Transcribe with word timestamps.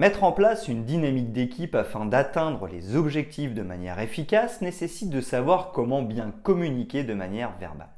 Mettre 0.00 0.24
en 0.24 0.32
place 0.32 0.66
une 0.66 0.86
dynamique 0.86 1.30
d'équipe 1.30 1.74
afin 1.74 2.06
d'atteindre 2.06 2.66
les 2.66 2.96
objectifs 2.96 3.52
de 3.52 3.60
manière 3.60 4.00
efficace 4.00 4.62
nécessite 4.62 5.10
de 5.10 5.20
savoir 5.20 5.72
comment 5.72 6.00
bien 6.00 6.32
communiquer 6.42 7.04
de 7.04 7.12
manière 7.12 7.54
verbale. 7.58 7.90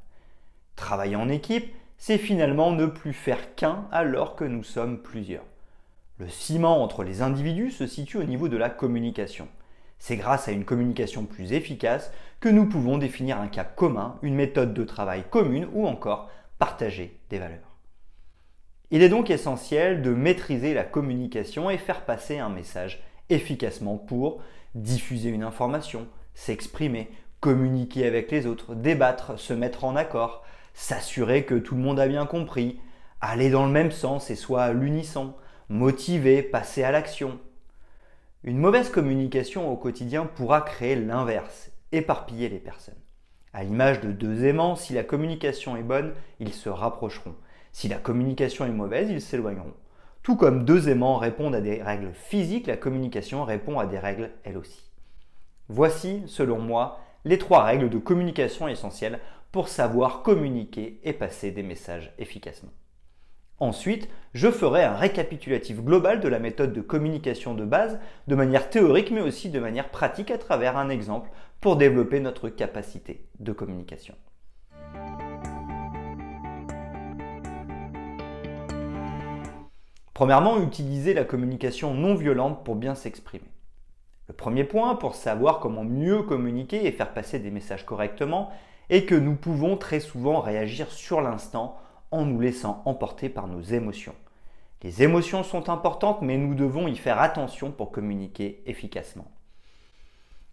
Travailler 0.75 1.15
en 1.15 1.29
équipe, 1.29 1.73
c'est 1.97 2.17
finalement 2.17 2.73
ne 2.73 2.87
plus 2.87 3.13
faire 3.13 3.55
qu'un 3.55 3.85
alors 3.89 4.35
que 4.35 4.43
nous 4.43 4.63
sommes 4.63 5.01
plusieurs. 5.01 5.45
Le 6.17 6.27
ciment 6.27 6.83
entre 6.83 7.05
les 7.05 7.21
individus 7.21 7.71
se 7.71 7.87
situe 7.87 8.17
au 8.17 8.25
niveau 8.25 8.49
de 8.49 8.57
la 8.57 8.69
communication. 8.69 9.47
C'est 9.97 10.17
grâce 10.17 10.49
à 10.49 10.51
une 10.51 10.65
communication 10.65 11.23
plus 11.23 11.53
efficace 11.53 12.11
que 12.41 12.49
nous 12.49 12.67
pouvons 12.67 12.97
définir 12.97 13.39
un 13.39 13.47
cap 13.47 13.77
commun, 13.77 14.19
une 14.23 14.35
méthode 14.35 14.73
de 14.73 14.83
travail 14.83 15.23
commune 15.29 15.69
ou 15.71 15.87
encore 15.87 16.29
partager 16.59 17.17
des 17.29 17.39
valeurs. 17.39 17.72
Il 18.93 19.01
est 19.01 19.09
donc 19.09 19.31
essentiel 19.31 20.03
de 20.03 20.11
maîtriser 20.11 20.75
la 20.75 20.83
communication 20.83 21.71
et 21.71 21.79
faire 21.79 22.05
passer 22.05 22.37
un 22.37 22.49
message 22.49 23.03
efficacement 23.31 23.97
pour 23.97 24.39
diffuser 24.75 25.29
une 25.29 25.41
information, 25.41 26.05
s'exprimer, 26.35 27.09
communiquer 27.39 28.05
avec 28.05 28.29
les 28.29 28.45
autres, 28.45 28.75
débattre, 28.75 29.39
se 29.39 29.51
mettre 29.51 29.83
en 29.83 29.95
accord, 29.95 30.43
s'assurer 30.75 31.43
que 31.43 31.55
tout 31.55 31.73
le 31.73 31.81
monde 31.81 31.99
a 31.99 32.07
bien 32.07 32.27
compris, 32.27 32.79
aller 33.19 33.49
dans 33.49 33.65
le 33.65 33.71
même 33.71 33.89
sens 33.89 34.29
et 34.29 34.35
soit 34.35 34.61
à 34.61 34.73
l'unisson, 34.73 35.33
motiver, 35.69 36.43
passer 36.43 36.83
à 36.83 36.91
l'action. 36.91 37.39
Une 38.43 38.59
mauvaise 38.59 38.91
communication 38.91 39.71
au 39.71 39.75
quotidien 39.75 40.27
pourra 40.27 40.61
créer 40.61 40.95
l'inverse, 40.95 41.71
éparpiller 41.93 42.47
les 42.47 42.59
personnes. 42.59 43.01
À 43.53 43.63
l'image 43.63 44.01
de 44.01 44.11
deux 44.11 44.45
aimants, 44.45 44.75
si 44.75 44.93
la 44.93 45.03
communication 45.03 45.77
est 45.77 45.81
bonne, 45.81 46.13
ils 46.39 46.53
se 46.53 46.69
rapprocheront. 46.69 47.33
Si 47.73 47.87
la 47.87 47.97
communication 47.97 48.65
est 48.65 48.69
mauvaise, 48.69 49.09
ils 49.09 49.19
s'éloigneront. 49.19 49.73
Tout 50.21 50.37
comme 50.37 50.63
deux 50.63 50.87
aimants 50.87 51.17
répondent 51.17 51.55
à 51.55 51.59
des 51.59 51.81
règles 51.81 52.13
physiques, 52.13 52.67
la 52.67 52.77
communication 52.77 53.43
répond 53.43 53.79
à 53.79 53.87
des 53.87 53.99
règles 53.99 54.31
elle 54.45 54.57
aussi. 54.57 54.89
Voici, 55.67 56.23
selon 56.27 56.59
moi, 56.59 57.01
les 57.25 57.37
trois 57.37 57.63
règles 57.63 57.89
de 57.89 57.97
communication 57.97 58.67
essentielles 58.67 59.19
pour 59.51 59.67
savoir 59.67 60.21
communiquer 60.21 61.01
et 61.03 61.13
passer 61.13 61.51
des 61.51 61.63
messages 61.63 62.13
efficacement. 62.19 62.71
Ensuite, 63.59 64.07
je 64.33 64.51
ferai 64.51 64.83
un 64.83 64.95
récapitulatif 64.95 65.81
global 65.81 66.19
de 66.19 66.27
la 66.27 66.39
méthode 66.39 66.73
de 66.73 66.81
communication 66.81 67.53
de 67.53 67.65
base 67.65 67.99
de 68.27 68.35
manière 68.35 68.69
théorique 68.69 69.11
mais 69.11 69.21
aussi 69.21 69.49
de 69.49 69.59
manière 69.59 69.89
pratique 69.89 70.31
à 70.31 70.37
travers 70.37 70.77
un 70.77 70.89
exemple 70.89 71.29
pour 71.59 71.75
développer 71.75 72.19
notre 72.19 72.49
capacité 72.49 73.25
de 73.39 73.51
communication. 73.51 74.15
Premièrement, 80.13 80.61
utiliser 80.61 81.15
la 81.15 81.23
communication 81.23 81.95
non 81.95 82.13
violente 82.13 82.63
pour 82.63 82.75
bien 82.75 82.93
s'exprimer. 82.93 83.49
Le 84.27 84.33
premier 84.33 84.63
point 84.63 84.95
pour 84.95 85.15
savoir 85.15 85.59
comment 85.59 85.83
mieux 85.83 86.21
communiquer 86.21 86.85
et 86.85 86.91
faire 86.91 87.13
passer 87.13 87.39
des 87.39 87.49
messages 87.49 87.85
correctement 87.85 88.51
est 88.89 89.05
que 89.05 89.15
nous 89.15 89.35
pouvons 89.35 89.75
très 89.75 89.99
souvent 89.99 90.39
réagir 90.39 90.91
sur 90.91 91.19
l'instant 91.21 91.77
en 92.11 92.25
nous 92.25 92.39
laissant 92.39 92.83
emporter 92.85 93.27
par 93.27 93.47
nos 93.47 93.61
émotions. 93.61 94.15
Les 94.83 95.01
émotions 95.01 95.43
sont 95.43 95.69
importantes 95.69 96.21
mais 96.21 96.37
nous 96.37 96.53
devons 96.53 96.87
y 96.87 96.95
faire 96.95 97.19
attention 97.19 97.71
pour 97.71 97.91
communiquer 97.91 98.61
efficacement. 98.67 99.25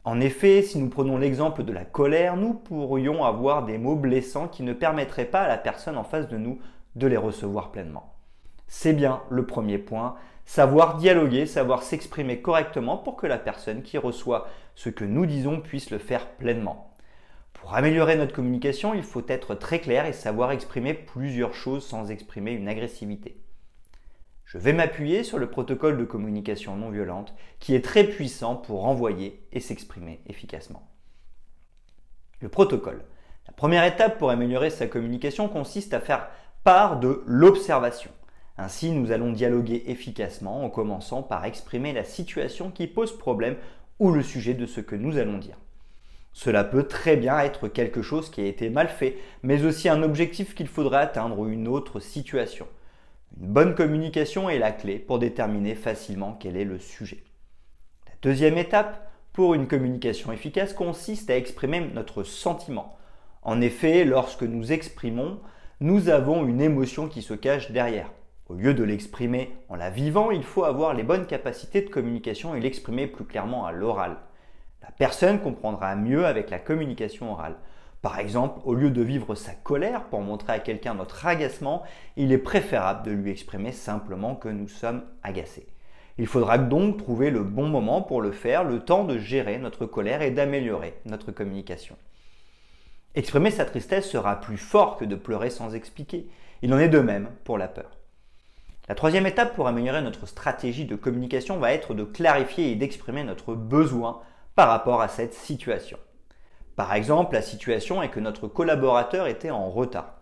En 0.05 0.21
effet, 0.21 0.63
si 0.63 0.79
nous 0.79 0.89
prenons 0.89 1.19
l'exemple 1.19 1.65
de 1.65 1.73
la 1.73 1.85
colère, 1.85 2.37
nous 2.37 2.55
pourrions 2.55 3.25
avoir 3.25 3.67
des 3.67 3.77
mots 3.77 3.97
blessants 3.97 4.49
qui 4.49 4.63
ne 4.63 4.73
permettraient 4.73 5.27
pas 5.27 5.43
à 5.43 5.49
la 5.49 5.59
personne 5.59 5.99
en 5.99 6.05
face 6.05 6.29
de 6.29 6.39
nous 6.39 6.59
de 6.97 7.07
les 7.07 7.19
recevoir 7.19 7.71
pleinement. 7.71 8.15
C'est 8.73 8.93
bien 8.93 9.21
le 9.31 9.45
premier 9.45 9.79
point, 9.79 10.15
savoir 10.47 10.97
dialoguer, 10.97 11.45
savoir 11.45 11.83
s'exprimer 11.83 12.41
correctement 12.41 12.97
pour 12.97 13.17
que 13.17 13.27
la 13.27 13.37
personne 13.37 13.83
qui 13.83 13.99
reçoit 13.99 14.47
ce 14.77 14.89
que 14.89 15.05
nous 15.05 15.27
disons 15.27 15.61
puisse 15.61 15.91
le 15.91 15.99
faire 15.99 16.29
pleinement. 16.37 16.95
Pour 17.53 17.75
améliorer 17.75 18.15
notre 18.15 18.33
communication, 18.33 18.95
il 18.95 19.03
faut 19.03 19.25
être 19.27 19.57
très 19.57 19.81
clair 19.81 20.07
et 20.07 20.13
savoir 20.13 20.53
exprimer 20.53 20.95
plusieurs 20.95 21.53
choses 21.53 21.85
sans 21.85 22.13
exprimer 22.13 22.53
une 22.53 22.69
agressivité. 22.69 23.43
Je 24.45 24.57
vais 24.57 24.73
m'appuyer 24.73 25.25
sur 25.25 25.39
le 25.39 25.51
protocole 25.51 25.99
de 25.99 26.05
communication 26.05 26.77
non 26.77 26.91
violente 26.91 27.35
qui 27.59 27.75
est 27.75 27.85
très 27.85 28.05
puissant 28.05 28.55
pour 28.55 28.87
envoyer 28.87 29.45
et 29.51 29.59
s'exprimer 29.59 30.21
efficacement. 30.29 30.89
Le 32.39 32.49
protocole. 32.49 33.05
La 33.49 33.53
première 33.53 33.85
étape 33.85 34.17
pour 34.17 34.31
améliorer 34.31 34.71
sa 34.71 34.87
communication 34.87 35.49
consiste 35.49 35.93
à 35.93 36.01
faire 36.01 36.29
part 36.63 37.01
de 37.01 37.25
l'observation. 37.27 38.13
Ainsi, 38.63 38.91
nous 38.91 39.11
allons 39.11 39.33
dialoguer 39.33 39.85
efficacement 39.87 40.63
en 40.63 40.69
commençant 40.69 41.23
par 41.23 41.47
exprimer 41.47 41.95
la 41.95 42.05
situation 42.05 42.71
qui 42.71 42.87
pose 42.87 43.17
problème 43.17 43.57
ou 43.99 44.11
le 44.11 44.23
sujet 44.23 44.53
de 44.53 44.67
ce 44.67 44.83
que 44.83 44.97
nous 44.97 45.17
allons 45.17 45.39
dire. 45.39 45.57
Cela 46.35 46.63
peut 46.63 46.83
très 46.83 47.17
bien 47.17 47.39
être 47.41 47.69
quelque 47.69 48.03
chose 48.03 48.31
qui 48.31 48.43
a 48.43 48.47
été 48.47 48.69
mal 48.69 48.89
fait, 48.89 49.17
mais 49.43 49.65
aussi 49.65 49.89
un 49.89 50.03
objectif 50.03 50.55
qu'il 50.55 50.69
faudrait 50.69 50.99
atteindre 50.99 51.39
ou 51.39 51.49
une 51.49 51.69
autre 51.69 52.01
situation. 52.01 52.69
Une 53.41 53.47
bonne 53.47 53.75
communication 53.75 54.51
est 54.51 54.59
la 54.59 54.73
clé 54.73 54.99
pour 54.99 55.19
déterminer 55.19 55.75
facilement 55.75 56.37
quel 56.39 56.59
est 56.59 56.67
le 56.67 56.79
sujet. 56.79 57.25
La 58.09 58.13
deuxième 58.21 58.59
étape 58.59 59.11
pour 59.33 59.55
une 59.55 59.69
communication 59.69 60.33
efficace 60.33 60.75
consiste 60.75 61.31
à 61.31 61.37
exprimer 61.39 61.81
notre 61.95 62.25
sentiment. 62.25 62.99
En 63.41 63.63
effet, 63.63 64.05
lorsque 64.05 64.43
nous 64.43 64.71
exprimons, 64.71 65.41
nous 65.81 66.11
avons 66.11 66.47
une 66.47 66.61
émotion 66.61 67.09
qui 67.09 67.23
se 67.23 67.33
cache 67.33 67.71
derrière. 67.71 68.11
Au 68.51 68.55
lieu 68.55 68.75
de 68.75 68.83
l'exprimer 68.83 69.53
en 69.69 69.77
la 69.77 69.91
vivant, 69.91 70.33
il 70.33 70.43
faut 70.43 70.65
avoir 70.65 70.93
les 70.93 71.05
bonnes 71.05 71.27
capacités 71.27 71.83
de 71.83 71.89
communication 71.89 72.53
et 72.53 72.61
l'exprimer 72.61 73.07
plus 73.07 73.25
clairement 73.25 73.65
à 73.65 73.71
l'oral. 73.71 74.17
La 74.83 74.91
personne 74.91 75.39
comprendra 75.39 75.95
mieux 75.95 76.27
avec 76.27 76.51
la 76.51 76.59
communication 76.59 77.31
orale. 77.31 77.55
Par 78.03 78.19
exemple, 78.19 78.59
au 78.65 78.75
lieu 78.75 78.91
de 78.91 79.03
vivre 79.03 79.37
sa 79.37 79.53
colère 79.53 80.03
pour 80.07 80.23
montrer 80.23 80.53
à 80.53 80.59
quelqu'un 80.59 80.95
notre 80.95 81.25
agacement, 81.27 81.85
il 82.17 82.33
est 82.33 82.39
préférable 82.39 83.07
de 83.07 83.13
lui 83.13 83.31
exprimer 83.31 83.71
simplement 83.71 84.35
que 84.35 84.49
nous 84.49 84.67
sommes 84.67 85.05
agacés. 85.23 85.69
Il 86.19 86.27
faudra 86.27 86.59
donc 86.59 86.97
trouver 86.97 87.31
le 87.31 87.45
bon 87.45 87.69
moment 87.69 88.03
pour 88.03 88.21
le 88.21 88.33
faire, 88.33 88.65
le 88.65 88.81
temps 88.81 89.05
de 89.05 89.17
gérer 89.17 89.59
notre 89.59 89.87
colère 89.87 90.23
et 90.23 90.33
d'améliorer 90.33 90.95
notre 91.05 91.31
communication. 91.31 91.95
Exprimer 93.15 93.53
sa 93.53 93.65
tristesse 93.65 94.11
sera 94.11 94.41
plus 94.41 94.59
fort 94.59 94.97
que 94.97 95.05
de 95.05 95.15
pleurer 95.15 95.51
sans 95.51 95.77
expliquer. 95.77 96.27
Il 96.63 96.75
en 96.75 96.81
est 96.81 96.89
de 96.89 96.99
même 96.99 97.29
pour 97.45 97.57
la 97.57 97.69
peur. 97.69 98.00
La 98.89 98.95
troisième 98.95 99.27
étape 99.27 99.55
pour 99.55 99.69
améliorer 99.69 100.03
notre 100.03 100.27
stratégie 100.27 100.85
de 100.85 100.97
communication 100.97 101.59
va 101.59 101.73
être 101.73 101.95
de 101.95 102.05
clarifier 102.05 102.73
et 102.73 102.75
d'exprimer 102.75 103.23
notre 103.23 103.55
besoin 103.55 104.21
par 104.57 104.69
rapport 104.69 105.01
à 105.01 105.09
cette 105.09 105.35
situation. 105.35 105.99
Par 106.77 106.95
exemple, 106.95 107.35
la 107.35 107.43
situation 107.43 108.03
est 108.03 108.09
que 108.09 108.21
notre 108.21 108.49
collaborateur 108.49 109.27
était 109.27 109.51
en 109.51 109.71
retard. 109.71 110.17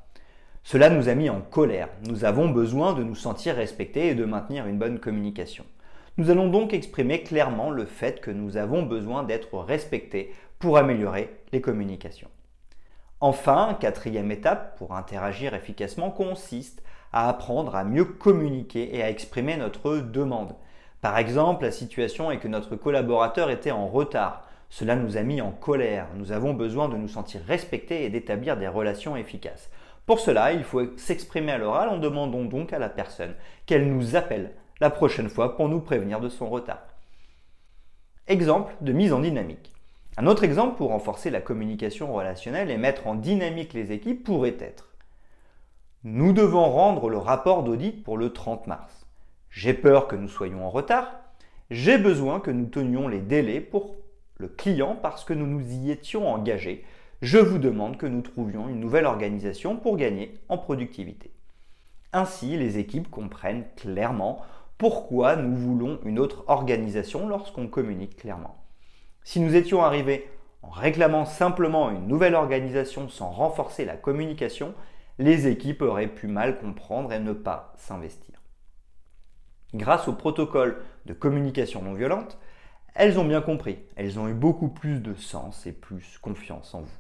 Cela 0.65 0.91
nous 0.91 1.09
a 1.09 1.15
mis 1.15 1.31
en 1.31 1.41
colère. 1.41 1.89
Nous 2.07 2.25
avons 2.25 2.51
besoin 2.51 2.93
de 2.93 3.03
nous 3.03 3.15
sentir 3.15 3.55
respectés 3.55 4.09
et 4.09 4.15
de 4.15 4.25
maintenir 4.25 4.67
une 4.67 4.79
bonne 4.79 4.99
communication. 4.99 5.65
Nous 6.19 6.31
allons 6.31 6.49
donc 6.49 6.75
exprimer 6.75 7.23
clairement 7.23 7.71
le 7.71 7.87
fait 7.87 8.21
que 8.21 8.31
nous 8.31 8.57
avons 8.57 8.83
besoin 8.83 9.23
d'être 9.23 9.57
respectés 9.61 10.35
pour 10.59 10.77
améliorer 10.77 11.31
les 11.53 11.61
communications. 11.61 12.29
Enfin, 13.21 13.77
quatrième 13.81 14.31
étape 14.31 14.79
pour 14.79 14.95
interagir 14.95 15.53
efficacement 15.53 16.11
consiste 16.11 16.85
à 17.13 17.29
apprendre 17.29 17.75
à 17.75 17.83
mieux 17.83 18.05
communiquer 18.05 18.95
et 18.95 19.03
à 19.03 19.11
exprimer 19.11 19.57
notre 19.57 19.97
demande. 19.99 20.55
Par 21.01 21.19
exemple, 21.19 21.65
la 21.65 21.73
situation 21.73 22.31
est 22.31 22.39
que 22.39 22.47
notre 22.47 22.77
collaborateur 22.77 23.51
était 23.51 23.73
en 23.73 23.89
retard. 23.89 24.45
Cela 24.69 24.95
nous 24.95 25.17
a 25.17 25.23
mis 25.23 25.41
en 25.41 25.51
colère. 25.51 26.07
Nous 26.15 26.31
avons 26.31 26.55
besoin 26.55 26.89
de 26.89 26.97
nous 26.97 27.09
sentir 27.09 27.41
respectés 27.47 28.05
et 28.05 28.11
d'établir 28.11 28.57
des 28.57 28.69
relations 28.69 29.17
efficaces. 29.17 29.71
Pour 30.07 30.21
cela, 30.21 30.53
il 30.53 30.63
faut 30.63 30.97
s'exprimer 30.97 31.53
à 31.53 31.59
l'oral 31.59 31.89
en 31.89 31.99
demandant 31.99 32.45
donc 32.45 32.73
à 32.73 32.79
la 32.79 32.89
personne 32.89 33.35
qu'elle 33.67 33.93
nous 33.93 34.15
appelle 34.15 34.53
la 34.81 34.91
prochaine 34.91 35.29
fois 35.29 35.57
pour 35.57 35.69
nous 35.69 35.81
prévenir 35.81 36.21
de 36.21 36.29
son 36.29 36.49
retard. 36.49 36.87
Exemple 38.29 38.75
de 38.81 38.93
mise 38.93 39.13
en 39.13 39.21
dynamique. 39.21 39.73
Un 40.19 40.27
autre 40.27 40.45
exemple 40.45 40.77
pour 40.77 40.91
renforcer 40.91 41.31
la 41.31 41.41
communication 41.41 42.13
relationnelle 42.13 42.71
et 42.71 42.77
mettre 42.77 43.07
en 43.07 43.15
dynamique 43.15 43.73
les 43.73 43.93
équipes 43.93 44.25
pourrait 44.25 44.57
être 44.59 44.89
nous 46.05 46.33
devons 46.33 46.71
rendre 46.71 47.11
le 47.11 47.19
rapport 47.19 47.65
d'audit 47.65 48.05
pour 48.05 48.17
le 48.17 48.33
30 48.33 48.69
mars. 48.69 49.07
J'ai 49.51 49.75
peur 49.75 50.07
que 50.07 50.15
nous 50.15 50.29
soyons 50.29 50.65
en 50.65 50.71
retard. 50.71 51.13
J'ai 51.71 51.99
besoin 51.99 52.39
que 52.39 52.53
nous 52.53 52.67
tenions 52.67 53.09
les 53.09 53.19
délais 53.19 53.61
pour 53.61 53.97
le 54.37 54.47
client 54.47 54.97
parce 55.03 55.25
que 55.25 55.35
nous 55.35 55.47
nous 55.47 55.73
y 55.73 55.91
étions 55.91 56.29
engagés. 56.29 56.85
Je 57.21 57.39
vous 57.39 57.59
demande 57.59 57.97
que 57.97 58.07
nous 58.07 58.23
trouvions 58.23 58.69
une 58.69 58.79
nouvelle 58.79 59.07
organisation 59.07 59.77
pour 59.77 59.97
gagner 59.97 60.39
en 60.49 60.57
productivité. 60.57 61.33
Ainsi, 62.13 62.57
les 62.57 62.79
équipes 62.79 63.11
comprennent 63.11 63.67
clairement 63.77 64.41
pourquoi 64.79 65.35
nous 65.35 65.57
voulons 65.57 65.99
une 66.05 66.21
autre 66.21 66.45
organisation 66.47 67.29
lorsqu'on 67.29 67.67
communique 67.67 68.17
clairement. 68.17 68.57
Si 69.31 69.41
nous 69.41 69.55
étions 69.57 69.83
arrivés 69.83 70.27
en 70.63 70.71
réclamant 70.71 71.27
simplement 71.27 71.91
une 71.91 72.09
nouvelle 72.09 72.35
organisation 72.35 73.11
sans 73.11 73.29
renforcer 73.29 73.85
la 73.85 73.99
communication, 73.99 74.73
les 75.19 75.49
équipes 75.49 75.83
auraient 75.83 76.09
pu 76.09 76.29
mal 76.29 76.59
comprendre 76.59 77.13
et 77.13 77.21
ne 77.21 77.35
pas 77.35 77.75
s'investir. 77.77 78.41
Grâce 79.75 80.09
au 80.09 80.15
protocole 80.15 80.79
de 81.05 81.13
communication 81.13 81.83
non 81.83 81.93
violente, 81.93 82.39
elles 82.95 83.19
ont 83.19 83.27
bien 83.27 83.43
compris, 83.43 83.81
elles 83.97 84.19
ont 84.19 84.29
eu 84.29 84.33
beaucoup 84.33 84.69
plus 84.69 85.03
de 85.03 85.13
sens 85.13 85.67
et 85.67 85.73
plus 85.73 86.17
confiance 86.23 86.75
en 86.75 86.81
vous. 86.81 86.99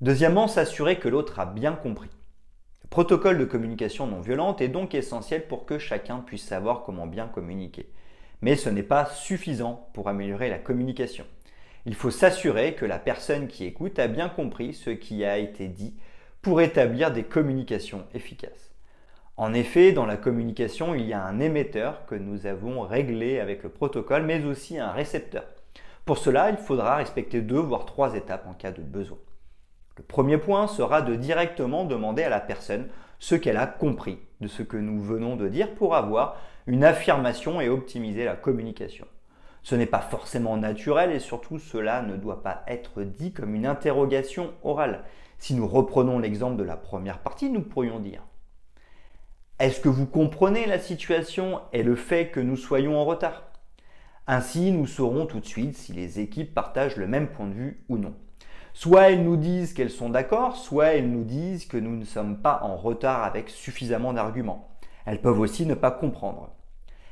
Deuxièmement, 0.00 0.48
s'assurer 0.48 0.98
que 0.98 1.08
l'autre 1.08 1.38
a 1.38 1.46
bien 1.46 1.74
compris. 1.74 2.10
Le 2.92 2.94
protocole 2.94 3.38
de 3.38 3.46
communication 3.46 4.06
non 4.06 4.20
violente 4.20 4.60
est 4.60 4.68
donc 4.68 4.94
essentiel 4.94 5.46
pour 5.46 5.64
que 5.64 5.78
chacun 5.78 6.18
puisse 6.18 6.44
savoir 6.44 6.82
comment 6.82 7.06
bien 7.06 7.26
communiquer. 7.26 7.88
Mais 8.42 8.54
ce 8.54 8.68
n'est 8.68 8.82
pas 8.82 9.06
suffisant 9.06 9.88
pour 9.94 10.10
améliorer 10.10 10.50
la 10.50 10.58
communication. 10.58 11.24
Il 11.86 11.94
faut 11.94 12.10
s'assurer 12.10 12.74
que 12.74 12.84
la 12.84 12.98
personne 12.98 13.48
qui 13.48 13.64
écoute 13.64 13.98
a 13.98 14.08
bien 14.08 14.28
compris 14.28 14.74
ce 14.74 14.90
qui 14.90 15.24
a 15.24 15.38
été 15.38 15.68
dit 15.68 15.94
pour 16.42 16.60
établir 16.60 17.10
des 17.10 17.22
communications 17.22 18.04
efficaces. 18.12 18.74
En 19.38 19.54
effet, 19.54 19.92
dans 19.92 20.04
la 20.04 20.18
communication, 20.18 20.94
il 20.94 21.06
y 21.06 21.14
a 21.14 21.24
un 21.24 21.40
émetteur 21.40 22.04
que 22.04 22.14
nous 22.14 22.46
avons 22.46 22.82
réglé 22.82 23.40
avec 23.40 23.62
le 23.62 23.70
protocole, 23.70 24.24
mais 24.24 24.44
aussi 24.44 24.78
un 24.78 24.92
récepteur. 24.92 25.46
Pour 26.04 26.18
cela, 26.18 26.50
il 26.50 26.58
faudra 26.58 26.96
respecter 26.96 27.40
deux 27.40 27.58
voire 27.58 27.86
trois 27.86 28.14
étapes 28.14 28.46
en 28.46 28.52
cas 28.52 28.70
de 28.70 28.82
besoin. 28.82 29.16
Le 29.96 30.02
premier 30.02 30.38
point 30.38 30.66
sera 30.68 31.02
de 31.02 31.14
directement 31.14 31.84
demander 31.84 32.22
à 32.22 32.30
la 32.30 32.40
personne 32.40 32.88
ce 33.18 33.34
qu'elle 33.34 33.56
a 33.56 33.66
compris 33.66 34.18
de 34.40 34.48
ce 34.48 34.62
que 34.62 34.76
nous 34.76 35.00
venons 35.00 35.36
de 35.36 35.48
dire 35.48 35.74
pour 35.74 35.94
avoir 35.94 36.36
une 36.66 36.84
affirmation 36.84 37.60
et 37.60 37.68
optimiser 37.68 38.24
la 38.24 38.36
communication. 38.36 39.06
Ce 39.62 39.74
n'est 39.74 39.86
pas 39.86 40.00
forcément 40.00 40.56
naturel 40.56 41.12
et 41.12 41.20
surtout 41.20 41.58
cela 41.58 42.02
ne 42.02 42.16
doit 42.16 42.42
pas 42.42 42.64
être 42.66 43.02
dit 43.02 43.32
comme 43.32 43.54
une 43.54 43.66
interrogation 43.66 44.52
orale. 44.64 45.04
Si 45.38 45.54
nous 45.54 45.68
reprenons 45.68 46.18
l'exemple 46.18 46.56
de 46.56 46.64
la 46.64 46.76
première 46.76 47.18
partie, 47.18 47.50
nous 47.50 47.62
pourrions 47.62 48.00
dire 48.00 48.22
Est-ce 49.58 49.80
que 49.80 49.88
vous 49.88 50.06
comprenez 50.06 50.66
la 50.66 50.78
situation 50.78 51.60
et 51.72 51.82
le 51.82 51.94
fait 51.94 52.30
que 52.30 52.40
nous 52.40 52.56
soyons 52.56 52.98
en 52.98 53.04
retard? 53.04 53.44
Ainsi, 54.26 54.72
nous 54.72 54.86
saurons 54.86 55.26
tout 55.26 55.40
de 55.40 55.46
suite 55.46 55.76
si 55.76 55.92
les 55.92 56.20
équipes 56.20 56.54
partagent 56.54 56.96
le 56.96 57.08
même 57.08 57.28
point 57.28 57.46
de 57.46 57.54
vue 57.54 57.84
ou 57.88 57.98
non. 57.98 58.14
Soit 58.74 59.10
elles 59.10 59.22
nous 59.22 59.36
disent 59.36 59.74
qu'elles 59.74 59.90
sont 59.90 60.08
d'accord, 60.08 60.56
soit 60.56 60.94
elles 60.94 61.10
nous 61.10 61.24
disent 61.24 61.66
que 61.66 61.76
nous 61.76 61.94
ne 61.94 62.04
sommes 62.04 62.38
pas 62.38 62.60
en 62.62 62.76
retard 62.76 63.22
avec 63.24 63.50
suffisamment 63.50 64.12
d'arguments. 64.12 64.68
Elles 65.04 65.20
peuvent 65.20 65.40
aussi 65.40 65.66
ne 65.66 65.74
pas 65.74 65.90
comprendre. 65.90 66.50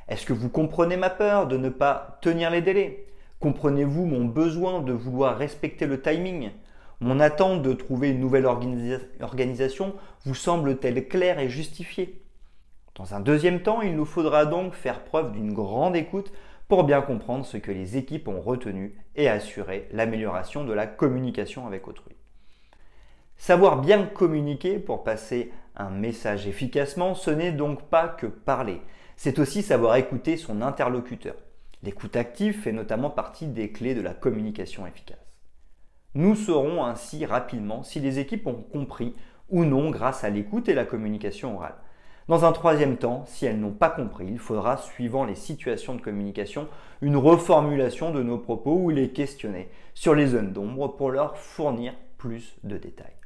Est-ce 0.08 0.26
que 0.26 0.32
vous 0.32 0.48
comprenez 0.48 0.96
ma 0.96 1.10
peur 1.10 1.46
de 1.46 1.56
ne 1.56 1.68
pas 1.68 2.18
tenir 2.22 2.50
les 2.50 2.62
délais? 2.62 3.06
Comprenez-vous 3.40 4.06
mon 4.06 4.24
besoin 4.24 4.80
de 4.80 4.92
vouloir 4.92 5.36
respecter 5.36 5.86
le 5.86 6.00
timing? 6.00 6.50
Mon 7.00 7.20
attente 7.20 7.62
de 7.62 7.72
trouver 7.72 8.10
une 8.10 8.20
nouvelle 8.20 8.46
organisation 8.46 9.94
vous 10.24 10.34
semble-t-elle 10.34 11.08
claire 11.08 11.38
et 11.38 11.48
justifiée? 11.48 12.22
Dans 12.96 13.14
un 13.14 13.20
deuxième 13.20 13.62
temps, 13.62 13.80
il 13.82 13.96
nous 13.96 14.04
faudra 14.04 14.44
donc 14.44 14.74
faire 14.74 15.04
preuve 15.04 15.32
d'une 15.32 15.54
grande 15.54 15.96
écoute 15.96 16.32
pour 16.70 16.84
bien 16.84 17.02
comprendre 17.02 17.44
ce 17.44 17.56
que 17.56 17.72
les 17.72 17.96
équipes 17.96 18.28
ont 18.28 18.40
retenu 18.40 18.94
et 19.16 19.28
assurer 19.28 19.88
l'amélioration 19.90 20.64
de 20.64 20.72
la 20.72 20.86
communication 20.86 21.66
avec 21.66 21.88
autrui. 21.88 22.14
Savoir 23.36 23.80
bien 23.80 24.06
communiquer 24.06 24.78
pour 24.78 25.02
passer 25.02 25.50
un 25.74 25.90
message 25.90 26.46
efficacement, 26.46 27.16
ce 27.16 27.32
n'est 27.32 27.50
donc 27.50 27.82
pas 27.88 28.06
que 28.06 28.26
parler, 28.26 28.80
c'est 29.16 29.40
aussi 29.40 29.62
savoir 29.62 29.96
écouter 29.96 30.36
son 30.36 30.62
interlocuteur. 30.62 31.34
L'écoute 31.82 32.14
active 32.14 32.60
fait 32.60 32.72
notamment 32.72 33.10
partie 33.10 33.48
des 33.48 33.72
clés 33.72 33.96
de 33.96 34.00
la 34.00 34.14
communication 34.14 34.86
efficace. 34.86 35.18
Nous 36.14 36.36
saurons 36.36 36.84
ainsi 36.84 37.26
rapidement 37.26 37.82
si 37.82 37.98
les 37.98 38.20
équipes 38.20 38.46
ont 38.46 38.62
compris 38.62 39.16
ou 39.48 39.64
non 39.64 39.90
grâce 39.90 40.22
à 40.22 40.30
l'écoute 40.30 40.68
et 40.68 40.74
la 40.74 40.84
communication 40.84 41.56
orale. 41.56 41.74
Dans 42.30 42.44
un 42.44 42.52
troisième 42.52 42.96
temps, 42.96 43.24
si 43.26 43.44
elles 43.44 43.58
n'ont 43.58 43.72
pas 43.72 43.90
compris, 43.90 44.24
il 44.28 44.38
faudra, 44.38 44.76
suivant 44.76 45.24
les 45.24 45.34
situations 45.34 45.96
de 45.96 46.00
communication, 46.00 46.68
une 47.02 47.16
reformulation 47.16 48.12
de 48.12 48.22
nos 48.22 48.38
propos 48.38 48.76
ou 48.76 48.90
les 48.90 49.10
questionner 49.10 49.68
sur 49.94 50.14
les 50.14 50.28
zones 50.28 50.52
d'ombre 50.52 50.94
pour 50.94 51.10
leur 51.10 51.36
fournir 51.36 51.92
plus 52.18 52.54
de 52.62 52.76
détails. 52.76 53.16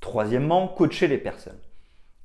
Troisièmement, 0.00 0.68
coacher 0.68 1.06
les 1.06 1.18
personnes. 1.18 1.60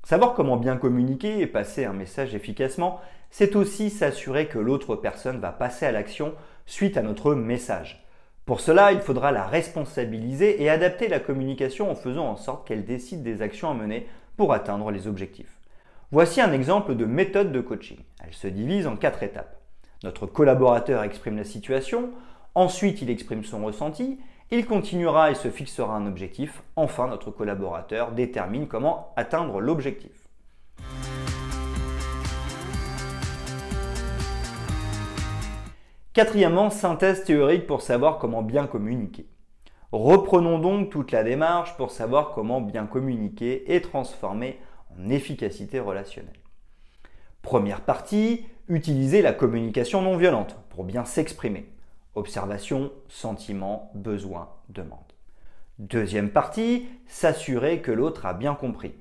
Savoir 0.04 0.34
comment 0.34 0.56
bien 0.56 0.78
communiquer 0.78 1.42
et 1.42 1.48
passer 1.48 1.84
un 1.84 1.92
message 1.92 2.36
efficacement, 2.36 3.02
c'est 3.32 3.58
aussi 3.58 3.90
s'assurer 3.90 4.48
que 4.48 4.60
l'autre 4.60 4.96
personne 4.96 5.42
va 5.42 5.52
passer 5.52 5.86
à 5.86 5.92
l'action 5.92 6.36
suite 6.66 6.96
à 6.96 7.02
notre 7.02 7.36
message. 7.36 8.07
Pour 8.48 8.62
cela, 8.62 8.94
il 8.94 9.02
faudra 9.02 9.34
la 9.34 9.46
responsabiliser 9.46 10.64
et 10.64 10.70
adapter 10.70 11.10
la 11.10 11.20
communication 11.20 11.92
en 11.92 11.96
faisant 11.96 12.30
en 12.30 12.38
sorte 12.38 12.66
qu'elle 12.66 12.86
décide 12.86 13.22
des 13.22 13.42
actions 13.42 13.70
à 13.70 13.74
mener 13.74 14.08
pour 14.38 14.54
atteindre 14.54 14.90
les 14.90 15.06
objectifs. 15.06 15.60
Voici 16.14 16.40
un 16.40 16.54
exemple 16.54 16.96
de 16.96 17.04
méthode 17.04 17.52
de 17.52 17.60
coaching. 17.60 17.98
Elle 18.26 18.34
se 18.34 18.48
divise 18.48 18.88
en 18.88 18.96
quatre 18.96 19.22
étapes. 19.22 19.58
Notre 20.06 20.28
collaborateur 20.28 21.04
exprime 21.04 21.36
la 21.36 21.44
situation, 21.44 22.12
ensuite 22.56 23.02
il 23.02 23.10
exprime 23.10 23.44
son 23.44 23.66
ressenti, 23.66 24.18
il 24.50 24.66
continuera 24.66 25.30
et 25.30 25.36
se 25.36 25.50
fixera 25.50 25.98
un 25.98 26.08
objectif, 26.08 26.64
enfin 26.78 27.10
notre 27.10 27.32
collaborateur 27.32 28.14
détermine 28.14 28.70
comment 28.70 29.12
atteindre 29.18 29.60
l'objectif. 29.60 30.30
Quatrièmement, 36.18 36.72
synthèse 36.72 37.26
théorique 37.26 37.68
pour 37.68 37.84
savoir 37.84 38.18
comment 38.18 38.42
bien 38.42 38.66
communiquer. 38.66 39.28
Reprenons 39.92 40.58
donc 40.58 40.90
toute 40.90 41.12
la 41.12 41.24
démarche 41.24 41.78
pour 41.78 41.92
savoir 41.92 42.32
comment 42.32 42.60
bien 42.60 42.88
communiquer 42.88 43.76
et 43.76 43.82
transformer 43.82 44.60
en 44.98 45.10
efficacité 45.10 45.80
relationnelle. 45.80 46.40
Première 47.44 47.82
partie, 47.82 48.48
utiliser 48.68 49.22
la 49.22 49.32
communication 49.32 50.02
non 50.02 50.18
violente 50.18 50.58
pour 50.70 50.86
bien 50.86 51.06
s'exprimer. 51.06 51.70
Observation, 52.16 52.92
sentiment, 53.10 53.92
besoin, 53.94 54.50
demande. 54.70 55.14
Deuxième 55.78 56.32
partie, 56.32 56.88
s'assurer 57.06 57.84
que 57.84 57.92
l'autre 57.92 58.26
a 58.26 58.34
bien 58.34 58.56
compris. 58.56 58.96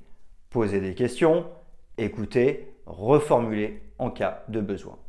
Poser 0.51 0.81
des 0.81 0.93
questions, 0.93 1.47
écouter, 1.97 2.75
reformuler 2.85 3.81
en 3.97 4.11
cas 4.11 4.43
de 4.49 4.61
besoin. 4.61 4.99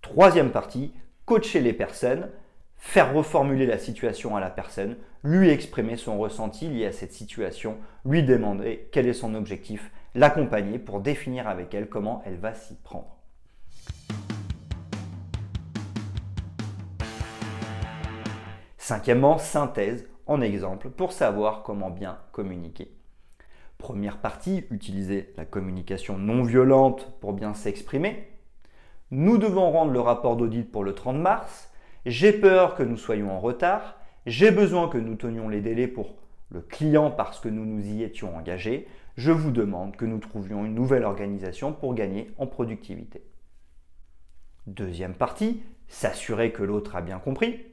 Troisième 0.00 0.52
partie, 0.52 0.94
coacher 1.30 1.60
les 1.60 1.72
personnes, 1.72 2.28
faire 2.76 3.14
reformuler 3.14 3.64
la 3.64 3.78
situation 3.78 4.34
à 4.34 4.40
la 4.40 4.50
personne, 4.50 4.96
lui 5.22 5.48
exprimer 5.48 5.96
son 5.96 6.18
ressenti 6.18 6.66
lié 6.66 6.86
à 6.86 6.92
cette 6.92 7.12
situation, 7.12 7.76
lui 8.04 8.24
demander 8.24 8.88
quel 8.90 9.06
est 9.06 9.12
son 9.12 9.36
objectif, 9.36 9.92
l'accompagner 10.16 10.80
pour 10.80 10.98
définir 10.98 11.46
avec 11.46 11.72
elle 11.72 11.88
comment 11.88 12.20
elle 12.26 12.38
va 12.38 12.52
s'y 12.52 12.74
prendre. 12.74 13.16
Cinquièmement, 18.76 19.38
synthèse 19.38 20.08
en 20.26 20.40
exemple 20.40 20.90
pour 20.90 21.12
savoir 21.12 21.62
comment 21.62 21.90
bien 21.90 22.18
communiquer. 22.32 22.90
Première 23.78 24.18
partie, 24.18 24.64
utiliser 24.72 25.32
la 25.36 25.44
communication 25.44 26.18
non 26.18 26.42
violente 26.42 27.16
pour 27.20 27.34
bien 27.34 27.54
s'exprimer. 27.54 28.39
Nous 29.12 29.38
devons 29.38 29.72
rendre 29.72 29.92
le 29.92 30.00
rapport 30.00 30.36
d'audit 30.36 30.70
pour 30.70 30.84
le 30.84 30.94
30 30.94 31.16
mars. 31.16 31.72
J'ai 32.06 32.32
peur 32.32 32.76
que 32.76 32.84
nous 32.84 32.96
soyons 32.96 33.32
en 33.32 33.40
retard. 33.40 33.96
J'ai 34.24 34.52
besoin 34.52 34.88
que 34.88 34.98
nous 34.98 35.16
tenions 35.16 35.48
les 35.48 35.60
délais 35.60 35.88
pour 35.88 36.14
le 36.50 36.60
client 36.60 37.10
parce 37.10 37.40
que 37.40 37.48
nous 37.48 37.64
nous 37.64 37.84
y 37.84 38.04
étions 38.04 38.36
engagés. 38.36 38.86
Je 39.16 39.32
vous 39.32 39.50
demande 39.50 39.96
que 39.96 40.04
nous 40.04 40.18
trouvions 40.18 40.64
une 40.64 40.76
nouvelle 40.76 41.04
organisation 41.04 41.72
pour 41.72 41.94
gagner 41.94 42.30
en 42.38 42.46
productivité. 42.46 43.24
Deuxième 44.68 45.14
partie, 45.14 45.60
s'assurer 45.88 46.52
que 46.52 46.62
l'autre 46.62 46.94
a 46.94 47.00
bien 47.00 47.18
compris. 47.18 47.66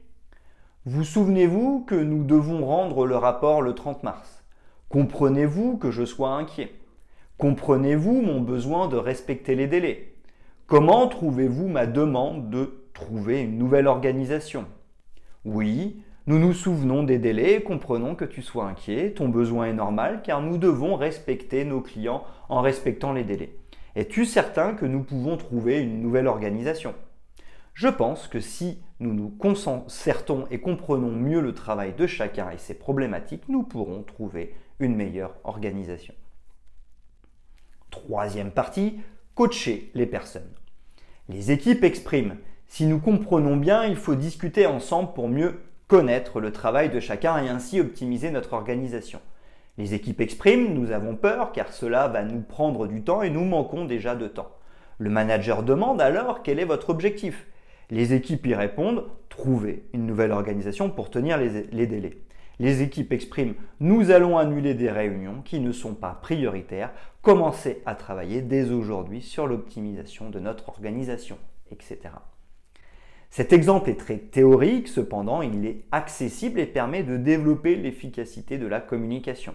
Vous 0.86 1.04
souvenez-vous 1.04 1.84
que 1.84 1.94
nous 1.94 2.24
devons 2.24 2.66
rendre 2.66 3.06
le 3.06 3.16
rapport 3.16 3.62
le 3.62 3.74
30 3.74 4.02
mars? 4.02 4.44
Comprenez-vous 4.88 5.76
que 5.76 5.92
je 5.92 6.04
sois 6.04 6.30
inquiet? 6.30 6.72
Comprenez-vous 7.36 8.22
mon 8.22 8.40
besoin 8.40 8.88
de 8.88 8.96
respecter 8.96 9.54
les 9.54 9.68
délais? 9.68 10.07
Comment 10.68 11.08
trouvez-vous 11.08 11.66
ma 11.66 11.86
demande 11.86 12.50
de 12.50 12.90
trouver 12.92 13.40
une 13.40 13.56
nouvelle 13.56 13.86
organisation? 13.86 14.66
Oui, 15.46 16.02
Nous 16.26 16.38
nous 16.38 16.52
souvenons 16.52 17.04
des 17.04 17.18
délais 17.18 17.54
et 17.54 17.62
comprenons 17.62 18.14
que 18.14 18.26
tu 18.26 18.42
sois 18.42 18.66
inquiet. 18.66 19.14
Ton 19.14 19.30
besoin 19.30 19.68
est 19.68 19.72
normal 19.72 20.20
car 20.22 20.42
nous 20.42 20.58
devons 20.58 20.94
respecter 20.94 21.64
nos 21.64 21.80
clients 21.80 22.22
en 22.50 22.60
respectant 22.60 23.14
les 23.14 23.24
délais. 23.24 23.56
Es-tu 23.96 24.26
certain 24.26 24.74
que 24.74 24.84
nous 24.84 25.02
pouvons 25.02 25.38
trouver 25.38 25.80
une 25.80 26.02
nouvelle 26.02 26.26
organisation? 26.26 26.94
Je 27.72 27.88
pense 27.88 28.28
que 28.28 28.40
si 28.40 28.82
nous 29.00 29.14
nous 29.14 29.30
concertons 29.30 30.44
et 30.50 30.60
comprenons 30.60 31.12
mieux 31.12 31.40
le 31.40 31.54
travail 31.54 31.94
de 31.94 32.06
chacun 32.06 32.50
et 32.50 32.58
ses 32.58 32.74
problématiques, 32.74 33.48
nous 33.48 33.62
pourrons 33.62 34.02
trouver 34.02 34.54
une 34.80 34.96
meilleure 34.96 35.34
organisation. 35.44 36.12
Troisième 37.90 38.50
partie, 38.50 39.00
coacher 39.38 39.92
les 39.94 40.06
personnes. 40.06 40.50
Les 41.28 41.52
équipes 41.52 41.84
expriment. 41.84 42.38
Si 42.66 42.86
nous 42.86 42.98
comprenons 42.98 43.56
bien, 43.56 43.84
il 43.84 43.94
faut 43.94 44.16
discuter 44.16 44.66
ensemble 44.66 45.12
pour 45.12 45.28
mieux 45.28 45.60
connaître 45.86 46.40
le 46.40 46.50
travail 46.50 46.90
de 46.90 46.98
chacun 46.98 47.40
et 47.40 47.48
ainsi 47.48 47.78
optimiser 47.78 48.32
notre 48.32 48.54
organisation. 48.54 49.20
Les 49.76 49.94
équipes 49.94 50.20
expriment, 50.20 50.74
nous 50.74 50.90
avons 50.90 51.14
peur 51.14 51.52
car 51.52 51.72
cela 51.72 52.08
va 52.08 52.24
nous 52.24 52.40
prendre 52.40 52.88
du 52.88 53.04
temps 53.04 53.22
et 53.22 53.30
nous 53.30 53.44
manquons 53.44 53.84
déjà 53.84 54.16
de 54.16 54.26
temps. 54.26 54.50
Le 54.98 55.08
manager 55.08 55.62
demande 55.62 56.00
alors 56.00 56.42
quel 56.42 56.58
est 56.58 56.64
votre 56.64 56.90
objectif. 56.90 57.46
Les 57.90 58.14
équipes 58.14 58.44
y 58.44 58.56
répondent, 58.56 59.04
trouver 59.28 59.84
une 59.94 60.04
nouvelle 60.04 60.32
organisation 60.32 60.90
pour 60.90 61.10
tenir 61.10 61.38
les, 61.38 61.62
les 61.70 61.86
délais. 61.86 62.18
Les 62.60 62.82
équipes 62.82 63.12
expriment 63.12 63.54
nous 63.80 64.10
allons 64.10 64.36
annuler 64.36 64.74
des 64.74 64.90
réunions 64.90 65.42
qui 65.44 65.60
ne 65.60 65.70
sont 65.70 65.94
pas 65.94 66.18
prioritaires, 66.20 66.90
commencer 67.22 67.82
à 67.86 67.94
travailler 67.94 68.42
dès 68.42 68.70
aujourd'hui 68.70 69.22
sur 69.22 69.46
l'optimisation 69.46 70.30
de 70.30 70.40
notre 70.40 70.68
organisation, 70.68 71.38
etc. 71.70 71.98
Cet 73.30 73.52
exemple 73.52 73.90
est 73.90 74.00
très 74.00 74.16
théorique, 74.16 74.88
cependant 74.88 75.42
il 75.42 75.66
est 75.66 75.84
accessible 75.92 76.58
et 76.58 76.66
permet 76.66 77.02
de 77.02 77.16
développer 77.16 77.76
l'efficacité 77.76 78.58
de 78.58 78.66
la 78.66 78.80
communication. 78.80 79.54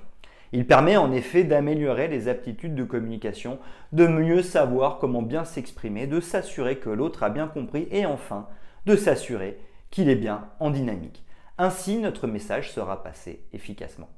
Il 0.54 0.68
permet 0.68 0.96
en 0.96 1.12
effet 1.12 1.44
d'améliorer 1.44 2.08
les 2.08 2.28
aptitudes 2.28 2.76
de 2.76 2.84
communication, 2.84 3.58
de 3.92 4.06
mieux 4.06 4.44
savoir 4.44 5.00
comment 5.00 5.24
bien 5.24 5.46
s'exprimer, 5.46 6.06
de 6.06 6.20
s'assurer 6.20 6.78
que 6.78 6.90
l'autre 6.90 7.24
a 7.24 7.30
bien 7.30 7.48
compris 7.48 7.88
et 7.92 8.06
enfin 8.06 8.48
de 8.86 8.96
s'assurer 8.96 9.58
qu'il 9.90 10.10
est 10.10 10.16
bien 10.16 10.48
en 10.60 10.70
dynamique. 10.70 11.23
Ainsi, 11.58 11.98
notre 11.98 12.26
message 12.26 12.72
sera 12.72 13.04
passé 13.04 13.46
efficacement. 13.54 14.10